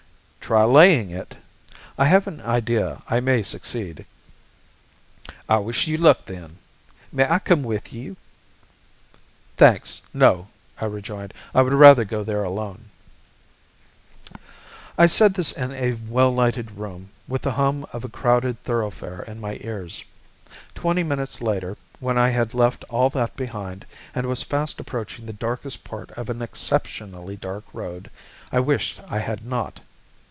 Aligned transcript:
"Try 0.41 0.65
laying 0.65 1.11
it. 1.11 1.37
I 1.97 2.03
have 2.07 2.27
an 2.27 2.41
idea 2.41 3.01
I 3.07 3.21
may 3.21 3.41
succeed." 3.41 4.05
"I 5.47 5.59
wish 5.59 5.87
you 5.87 5.97
luck, 5.97 6.25
then. 6.25 6.57
May 7.09 7.25
I 7.29 7.39
come 7.39 7.63
with 7.63 7.93
you?" 7.93 8.17
"Thanks, 9.55 10.01
no!" 10.13 10.49
I 10.77 10.87
rejoined. 10.87 11.33
"I 11.55 11.61
would 11.61 11.71
rather 11.71 12.03
go 12.03 12.21
there 12.25 12.43
alone." 12.43 12.89
I 14.97 15.07
said 15.07 15.35
this 15.35 15.53
in 15.53 15.71
a 15.71 15.93
well 16.09 16.33
lighted 16.33 16.71
room, 16.71 17.11
with 17.29 17.43
the 17.43 17.51
hum 17.53 17.85
of 17.93 18.03
a 18.03 18.09
crowded 18.09 18.61
thoroughfare 18.65 19.21
in 19.21 19.39
my 19.39 19.57
ears. 19.61 20.03
Twenty 20.75 21.03
minutes 21.03 21.41
later, 21.41 21.77
when 22.01 22.17
I 22.17 22.27
had 22.27 22.53
left 22.53 22.83
all 22.89 23.09
that 23.11 23.37
behind, 23.37 23.85
and 24.13 24.25
was 24.25 24.43
fast 24.43 24.81
approaching 24.81 25.25
the 25.27 25.31
darkest 25.31 25.85
part 25.85 26.11
of 26.11 26.29
an 26.29 26.41
exceptionally 26.41 27.37
dark 27.37 27.63
road, 27.71 28.11
I 28.51 28.59
wished 28.59 28.99
I 29.07 29.19
had 29.19 29.45
not. 29.45 29.79